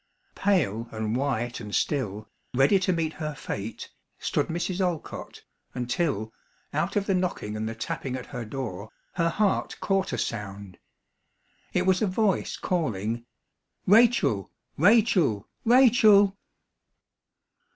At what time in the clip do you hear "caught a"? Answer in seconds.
9.79-10.17